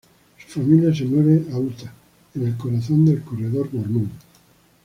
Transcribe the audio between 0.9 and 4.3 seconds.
se mueve a Utah, en el corazón del Corredor Mormón.